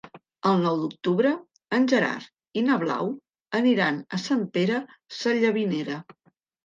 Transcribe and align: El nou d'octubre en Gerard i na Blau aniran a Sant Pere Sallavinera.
El 0.51 0.55
nou 0.61 0.77
d'octubre 0.83 1.33
en 1.77 1.85
Gerard 1.91 2.57
i 2.61 2.63
na 2.69 2.77
Blau 2.85 3.11
aniran 3.63 4.01
a 4.19 4.25
Sant 4.25 4.43
Pere 4.57 4.81
Sallavinera. 5.19 6.01